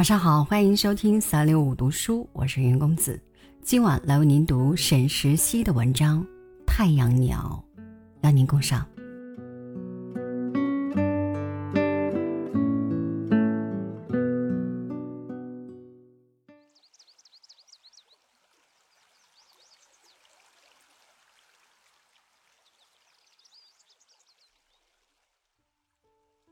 [0.00, 3.22] 晚上好，欢迎收听三六五读书，我是云公子。
[3.60, 6.22] 今晚来为您读沈石溪的文章
[6.66, 7.62] 《太阳鸟》，
[8.22, 8.88] 邀您共赏。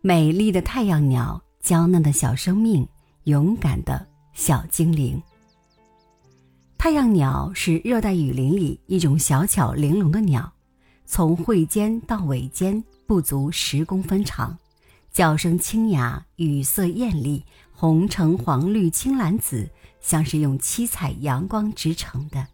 [0.03, 2.87] 美丽的太阳鸟，娇嫩的小生命。
[3.29, 5.23] 勇敢的小精灵。
[6.79, 10.51] 太阳鸟是热带雨林里一种小巧玲珑的鸟，
[11.05, 14.57] 从喙尖到尾尖不足十公分长，
[15.13, 19.69] 叫声清雅，羽色艳丽，红橙黄绿青蓝紫，
[20.01, 22.47] 像是用七彩阳光织成的。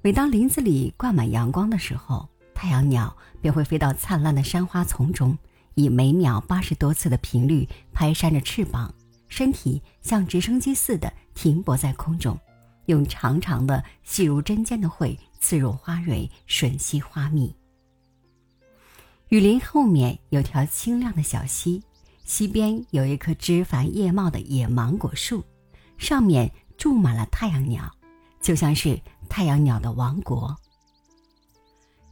[0.00, 5.36] 每当林子里挂满阳光的时候，太阳鸟便会飞到灿烂的山花丛中。
[5.76, 8.92] 以每秒八十多次的频率拍扇着翅膀，
[9.28, 12.38] 身体像直升机似的停泊在空中，
[12.86, 17.54] 用长长的细如针尖的喙刺入花蕊，吮吸花蜜。
[19.28, 21.82] 雨林后面有条清亮的小溪，
[22.24, 25.44] 溪边有一棵枝繁叶茂的野芒果树，
[25.98, 27.94] 上面住满了太阳鸟，
[28.40, 30.56] 就像是太阳鸟的王国。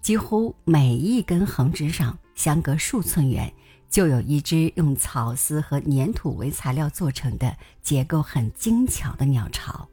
[0.03, 2.19] 几乎每一根横枝上。
[2.35, 3.53] 相隔数寸远，
[3.89, 9.89] 就有一只用草丝和粘土为材料做成的结构很精巧的鸟巢。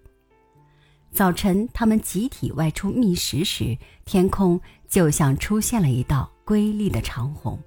[1.12, 7.60] 早晨，它们集体外出觅食时，天空就像出现了一道瑰丽的长虹。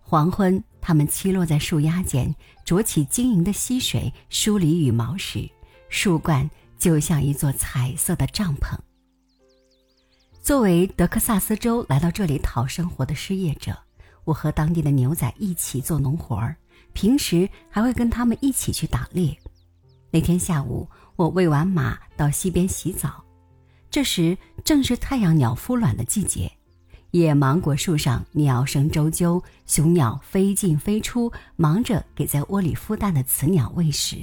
[0.00, 2.32] 黄昏，它们栖落在树丫间，
[2.64, 5.50] 啄起晶莹的溪水，梳理羽毛时，
[5.88, 8.78] 树冠就像一座彩色的帐篷。
[10.44, 13.74] 作为德克萨斯州来到这里讨生活的失业者，
[14.24, 16.54] 我和当地的牛仔一起做农活儿，
[16.92, 19.34] 平时还会跟他们一起去打猎。
[20.10, 23.24] 那天下午，我喂完马到溪边洗澡，
[23.90, 26.52] 这时正是太阳鸟孵卵的季节，
[27.12, 34.18] 野芒果树上鸟声啾啾，雄鸟飞进飞出，忙着给在窝里孵蛋的雌鸟喂食。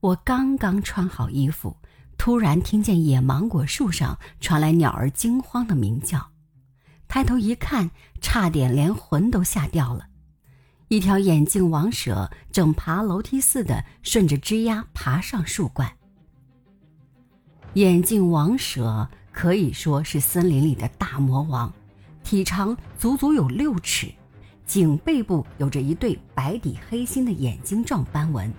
[0.00, 1.76] 我刚刚穿好衣服。
[2.18, 6.30] 突然听见野芒果树上传来鸟儿惊慌的鸣叫，
[7.06, 7.90] 抬头一看，
[8.20, 10.06] 差点连魂都吓掉了。
[10.88, 15.92] 一条眼镜王蛇正爬楼梯似的顺着枝丫爬上树冠。
[17.74, 21.72] 眼镜王蛇可以说是森林里的大魔王，
[22.24, 24.10] 体长足足有六尺，
[24.64, 28.52] 颈背部有着一对白底黑心的眼睛状斑纹。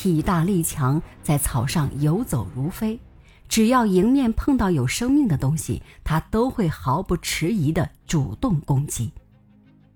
[0.00, 3.00] 体大力强，在草上游走如飞，
[3.48, 9.10] 只要迎面碰到有生命的东西，它都会毫不迟疑地主动攻击。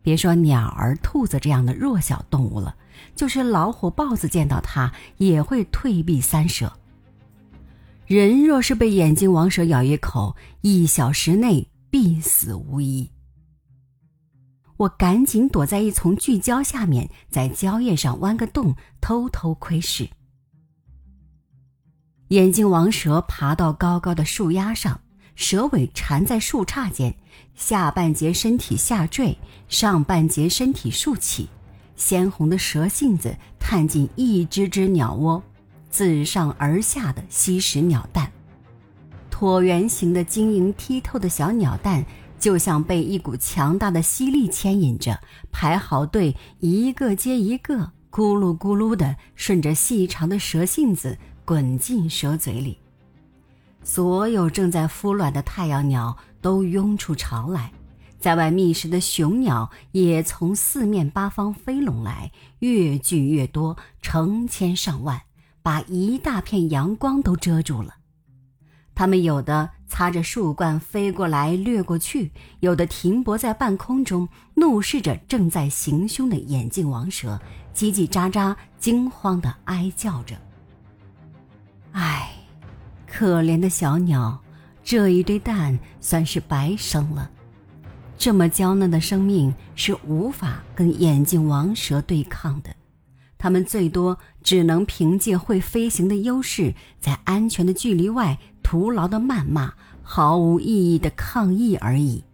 [0.02, 2.74] 别说鸟儿、兔子这样的弱小动物了，
[3.14, 6.72] 就是老虎、豹子见到它也会退避三舍。
[8.04, 13.08] 人若是被眼睛王蛇咬一口，一小时内必死无疑。
[14.82, 20.08] 我赶紧躲在一丛巨蕉下面，在蕉叶上弯个洞，偷偷窥视。
[22.28, 25.00] 眼镜王蛇爬到高高的树丫上，
[25.36, 27.14] 蛇尾缠在树杈间，
[27.54, 29.38] 下半截身体下坠，
[29.68, 31.48] 上半截身体竖起，
[31.94, 35.40] 鲜红的蛇信子探进一只只鸟窝，
[35.90, 38.32] 自上而下的吸食鸟蛋。
[39.30, 42.04] 椭圆形的晶莹剔透的小鸟蛋。
[42.42, 45.16] 就像被一股强大的吸力牵引着，
[45.52, 52.76] 排好队，一个接一个，咕噜咕噜的顺着细长的蛇信子滚进蛇嘴里。
[53.84, 57.72] 所有正在孵卵的太阳鸟都拥出巢来，
[58.18, 65.22] 在外觅食的雄鸟也从四面八方飞拢来，越聚越多，成千上万，
[65.62, 67.94] 把一大片阳光都遮住了。
[68.94, 72.30] 它们有的擦着树冠飞过来掠过去，
[72.60, 77.40] 有的停泊在半空中，怒视着正在行凶的眼镜王蛇，
[77.74, 80.36] 叽叽喳喳，惊慌地哀叫着。
[81.92, 82.32] 唉，
[83.06, 84.40] 可怜的小鸟，
[84.84, 87.30] 这一堆蛋算是白生了。
[88.16, 92.70] 这么娇嫩的生命是无法跟眼镜王蛇对抗的。
[93.36, 98.38] 它们最多只能凭借会飞行的优势，在安全的距离外
[98.72, 102.24] 徒劳的谩骂、毫无意义的抗议而已。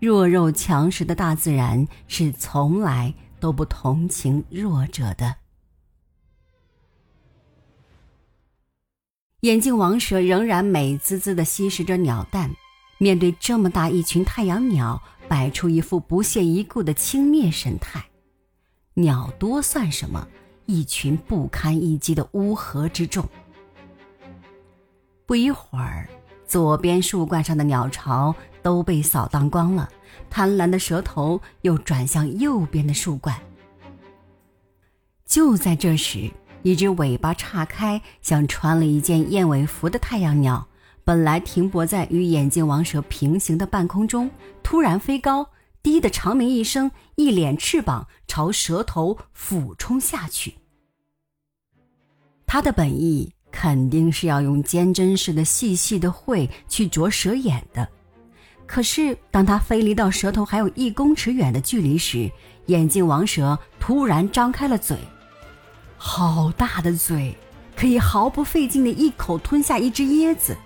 [0.00, 5.36] 弱肉强食的大自然是从来都不同情弱者的。
[9.42, 12.50] 眼镜王蛇仍然美滋滋的吸食着鸟蛋，
[12.98, 18.04] 面对这么大一群太阳鸟，摆出一副不屑一顾的轻蔑神态。
[18.94, 20.26] 鸟多算什么？
[20.66, 23.24] 一群不堪一击的乌合之众。
[25.30, 26.08] 不一会儿，
[26.44, 29.88] 左边树冠上的鸟巢都被扫荡光了，
[30.28, 33.40] 贪婪的蛇头又转向右边的树冠。
[35.24, 36.28] 就在这时，
[36.64, 40.66] 一只尾巴岔开、像穿了一件燕尾服的太阳鸟，
[41.04, 44.28] 本来停泊在与眼镜王蛇平行的半空中，
[44.64, 45.46] 突然飞高。
[45.80, 50.56] 低的长鸣一声，一脸翅膀朝蛇头俯冲下去。
[52.44, 57.88] 他的本意肯定是要用尖针似的细细的喙去啄蛇眼的，
[58.66, 62.30] 可是当他飞离到蛇头还有一公尺远的距离时，
[62.66, 64.96] 眼镜王蛇突然张开了嘴，
[65.96, 67.36] 好大的嘴，
[67.76, 70.56] 可以毫不费劲的一口吞下一只椰子，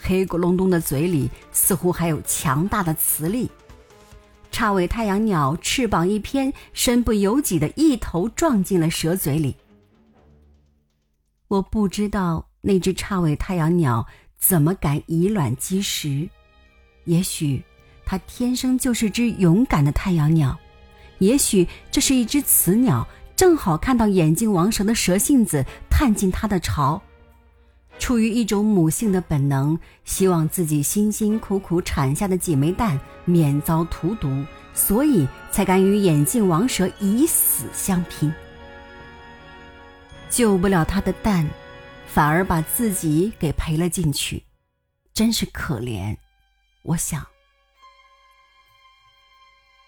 [0.00, 3.50] 黑咕隆咚的嘴里似乎还有强大的磁力。
[4.50, 9.56] 叉尾太阳鸟翅膀一偏，身不由己的一头撞进了蛇嘴里。
[11.52, 14.06] 我不知道那只叉尾太阳鸟
[14.38, 16.26] 怎么敢以卵击石，
[17.04, 17.62] 也许
[18.06, 20.58] 它天生就是只勇敢的太阳鸟，
[21.18, 23.06] 也许这是一只雌鸟，
[23.36, 27.02] 正好看到眼镜王蛇的蛇信子探进它的巢。
[27.98, 38.32] 出于一种母性的本能，希望自己辛辛苦苦产下的几枚蛋免遭荼毒，所以才敢与眼镜王蛇以死相拼。
[40.32, 41.46] 救不了他的蛋，
[42.06, 44.42] 反而把自己给赔了进去，
[45.12, 46.16] 真是可怜。
[46.84, 47.26] 我想。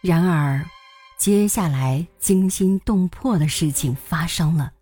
[0.02, 0.62] 然而，
[1.18, 4.74] 接下来惊心动魄的事情发生了，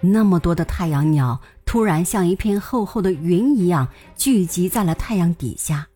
[0.00, 1.40] 那么多的太阳鸟。
[1.64, 3.86] 突然，像一片厚厚的云一样
[4.16, 5.86] 聚集在了太阳底下。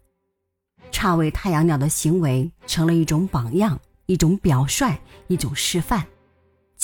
[0.93, 4.97] 叉尾太阳鸟的行为成了一种榜样，一种表率，
[5.27, 6.07] 一种示范。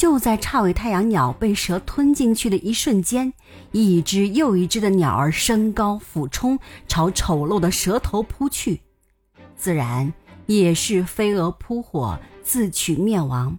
[0.02, 3.32] 就在叉尾太阳鸟被蛇吞进去的一瞬间，
[3.70, 6.58] 一只又一只的鸟儿升高俯冲，
[6.88, 8.81] 朝丑陋的蛇头扑去，
[9.56, 10.12] 自然
[10.46, 13.56] 也是飞蛾扑火，自取灭亡。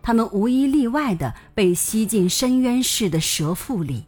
[0.00, 4.06] 它们无一例外的被吸进深渊似的蛇腹里。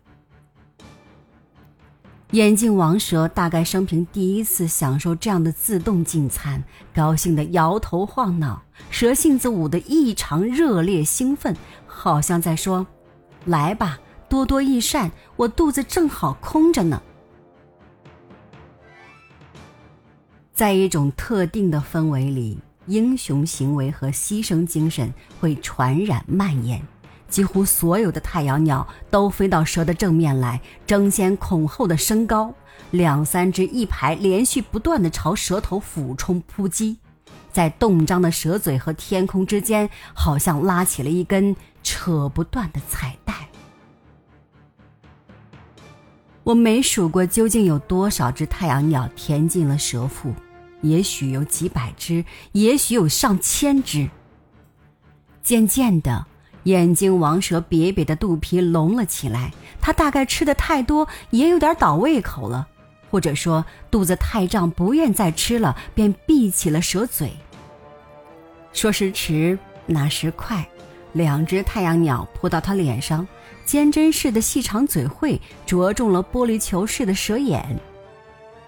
[2.32, 6.64] 眼镜王蛇大概生平第一次享受这样的自动进餐，
[6.94, 11.54] 高兴的摇头晃脑，蛇性子舞得异常热烈兴奋，
[11.86, 12.86] 好像在说
[13.44, 14.00] ：“来吧，
[14.30, 17.02] 多多益善，我肚子正好空着呢。”
[20.54, 26.80] 在一种特定的氛围里，英雄行为和牺牲精神会传染蔓延。
[27.32, 32.54] 几乎所有的太阳鸟都飞到蛇的正面来，争先恐后的升高，
[32.90, 36.98] 两三只一排，连续不断的朝蛇头俯冲扑击，
[37.50, 43.32] 在动张的蛇嘴和天空之间，好像拉起了一根扯不断的彩带。
[46.44, 50.34] 我没数过究竟有多少只太阳鸟填进了蛇腹，
[50.82, 54.10] 也许有几百只，也许有上千只。
[55.42, 56.26] 渐渐的。
[56.64, 62.68] 眼睛王蛇瘪瘪的肚皮隆了起来，它大概吃的太多，也有点倒胃口了，
[63.10, 67.32] 或者说肚子太胀，不愿再吃了，便闭起了蛇嘴。
[68.72, 70.66] 说时迟，那时快，
[71.12, 73.26] 两只太阳鸟扑到它脸上，
[73.64, 77.76] 尖针似的细长嘴喙啄中了玻璃球似的蛇眼。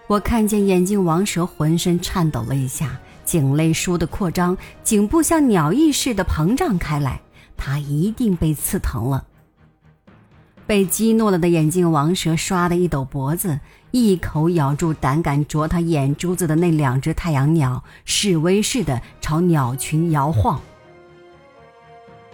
[0.07, 7.21] 我看见眼睛王蛇浑身颤抖了一下，颈肋倏地扩张，颈部像鸟翼似的膨胀开来。
[7.57, 9.25] 他一定被刺疼了。
[10.67, 20.59] 被激怒了的眼镜王蛇唰的一抖脖子，一口咬住胆敢啄他眼珠子的那两只太阳鸟，示威似的朝鸟群摇晃。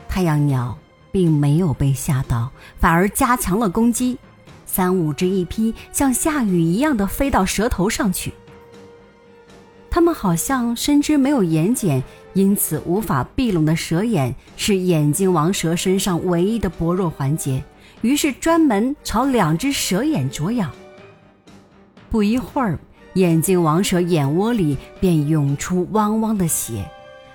[0.08, 0.78] 太阳鸟
[1.10, 4.16] 并没有被吓到，反而加强了攻击，
[4.64, 8.32] 三五只一批，像下雨一样的飞到蛇头上去。
[9.90, 12.00] 他们好像深知没有眼睑。
[12.32, 17.62] 因此，无法闭拢的蛇眼是眼睛王蛇身上唯一的薄弱环节，
[18.02, 20.70] 于是专门朝两只蛇眼啄咬。
[22.08, 22.78] 不一会儿，
[23.14, 26.88] 眼睛王蛇眼窝里便涌出汪汪的血，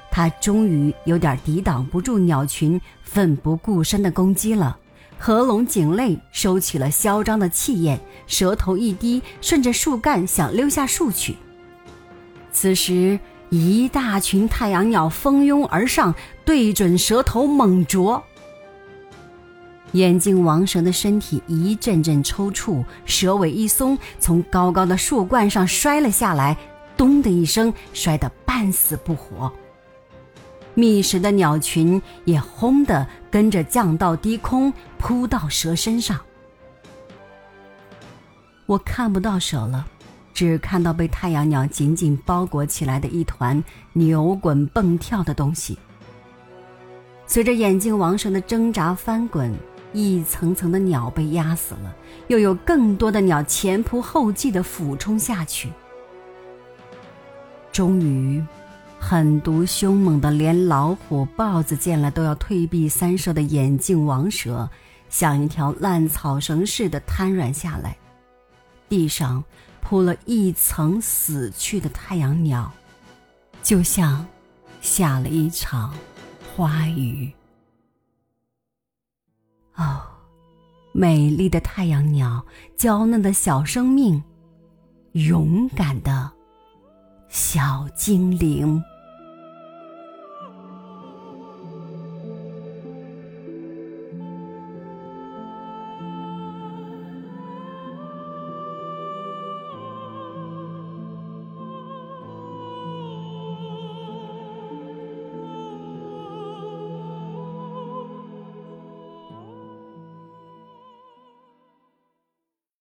[0.09, 4.77] 它终于有点抵挡不住鸟群奋不顾身的攻击了，
[5.17, 11.35] 合拢颈肋，收起了嚣张的气焰，舌头一低，顺着树干想溜下树去。
[12.53, 13.19] 此时。
[13.49, 18.21] 一大群太阳鸟蜂拥而上，对准蛇头猛啄。
[19.91, 26.57] 眼镜王蛇的身体一阵阵抽搐，蛇尾一松，从高高的树冠上摔了下来，
[26.97, 29.49] 咚的一声，摔得半死不活。
[30.73, 36.19] 觅食的鸟群也轰的跟着降到低空，扑到蛇身上。
[38.65, 39.87] 我看不到蛇了，
[40.35, 43.63] 只看到被太阳鸟紧紧包裹起来的一团
[43.93, 45.75] 扭滚蹦跳的东西。
[47.25, 49.51] 随着眼镜王蛇的挣扎翻滚，
[49.93, 51.95] 一层层的鸟被压死了，
[52.27, 55.71] 又有更多的鸟前仆后继的俯冲下去。
[57.71, 58.43] 终于。
[58.97, 64.67] 狠毒凶猛的，连老虎、豹子见了都要退避三舍的眼镜王蛇，
[65.11, 67.95] 像一条烂草绳似的瘫软下来，
[68.89, 69.43] 地上
[69.87, 72.73] 铺了一层死去的太阳鸟，
[73.61, 74.25] 就像
[74.81, 75.95] 下了一场
[76.55, 77.31] 花雨。
[79.75, 80.01] 哦，
[80.91, 82.43] 美丽的太阳鸟，
[82.75, 84.23] 娇嫩的小生命，
[85.11, 86.31] 勇敢的
[87.29, 88.83] 小精灵。